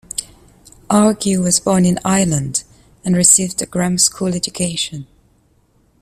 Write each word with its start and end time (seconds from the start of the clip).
Argue 0.89 1.43
was 1.43 1.59
born 1.59 1.85
in 1.85 1.99
Ireland, 2.03 2.63
and 3.05 3.15
received 3.15 3.61
a 3.61 3.67
grammar 3.67 3.99
school 3.99 4.33
education. 4.33 5.05